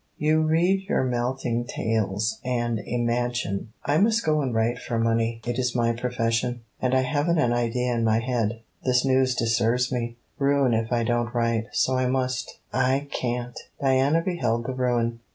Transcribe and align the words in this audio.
You 0.17 0.41
read 0.41 0.89
your 0.89 1.03
melting 1.03 1.65
tales, 1.67 2.39
and 2.43 2.79
imagine. 2.87 3.71
I 3.85 3.99
must 3.99 4.25
go 4.25 4.41
and 4.41 4.51
write 4.51 4.79
for 4.79 4.97
money: 4.97 5.41
it 5.45 5.59
is 5.59 5.75
my 5.75 5.93
profession. 5.93 6.61
And 6.81 6.95
I 6.95 7.01
haven't 7.01 7.37
an 7.37 7.53
idea 7.53 7.93
in 7.93 8.03
my 8.03 8.17
head. 8.17 8.61
This 8.83 9.05
news 9.05 9.35
disturbs 9.35 9.91
me. 9.91 10.15
Ruin 10.39 10.73
if 10.73 10.91
I 10.91 11.03
don't 11.03 11.31
write; 11.35 11.67
so 11.73 11.97
I 11.99 12.07
must. 12.07 12.57
I 12.73 13.09
can't!' 13.11 13.59
Diana 13.79 14.23
beheld 14.23 14.65
the 14.65 14.73
ruin. 14.73 15.19